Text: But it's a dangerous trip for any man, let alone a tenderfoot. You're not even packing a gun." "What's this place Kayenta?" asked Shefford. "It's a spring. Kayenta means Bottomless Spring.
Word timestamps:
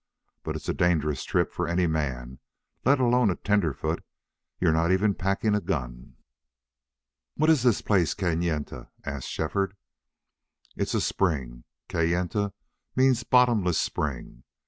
But 0.41 0.55
it's 0.55 0.67
a 0.67 0.73
dangerous 0.73 1.23
trip 1.23 1.53
for 1.53 1.67
any 1.67 1.85
man, 1.85 2.39
let 2.83 2.99
alone 2.99 3.29
a 3.29 3.35
tenderfoot. 3.35 4.03
You're 4.59 4.73
not 4.73 4.91
even 4.91 5.13
packing 5.13 5.53
a 5.53 5.61
gun." 5.61 6.15
"What's 7.35 7.61
this 7.61 7.83
place 7.83 8.15
Kayenta?" 8.15 8.89
asked 9.05 9.29
Shefford. 9.29 9.75
"It's 10.75 10.95
a 10.95 11.01
spring. 11.01 11.65
Kayenta 11.87 12.51
means 12.95 13.23
Bottomless 13.23 13.79
Spring. 13.79 14.43